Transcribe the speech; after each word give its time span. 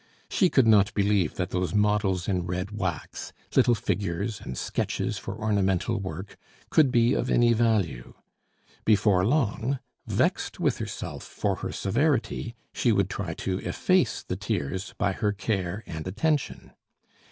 She 0.31 0.49
could 0.49 0.65
not 0.65 0.91
believe 0.95 1.35
that 1.35 1.51
those 1.51 1.75
models 1.75 2.27
in 2.27 2.47
red 2.47 2.71
wax 2.71 3.33
little 3.55 3.75
figures 3.75 4.41
and 4.41 4.57
sketches 4.57 5.19
for 5.19 5.37
ornamental 5.37 5.99
work 5.99 6.37
could 6.71 6.91
be 6.91 7.13
of 7.13 7.29
any 7.29 7.53
value. 7.53 8.15
Before 8.83 9.23
long, 9.23 9.77
vexed 10.07 10.59
with 10.59 10.79
herself 10.79 11.21
for 11.23 11.57
her 11.57 11.71
severity, 11.71 12.55
she 12.73 12.91
would 12.91 13.11
try 13.11 13.35
to 13.45 13.59
efface 13.59 14.23
the 14.23 14.35
tears 14.35 14.95
by 14.97 15.11
her 15.11 15.31
care 15.31 15.83
and 15.85 16.07
attention. 16.07 16.71